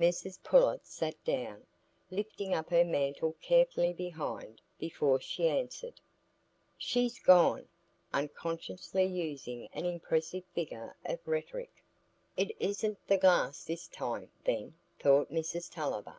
Mrs 0.00 0.42
Pullet 0.42 0.86
sat 0.86 1.22
down, 1.24 1.66
lifting 2.10 2.54
up 2.54 2.70
her 2.70 2.86
mantle 2.86 3.34
carefully 3.42 3.92
behind, 3.92 4.62
before 4.78 5.20
she 5.20 5.46
answered,— 5.46 6.00
"She's 6.78 7.18
gone," 7.18 7.68
unconsciously 8.10 9.04
using 9.04 9.68
an 9.74 9.84
impressive 9.84 10.46
figure 10.54 10.96
of 11.04 11.20
rhetoric. 11.28 11.84
"It 12.34 12.56
isn't 12.58 13.06
the 13.08 13.18
glass 13.18 13.62
this 13.64 13.86
time, 13.86 14.30
then," 14.44 14.72
thought 15.00 15.30
Mrs 15.30 15.70
Tulliver. 15.70 16.16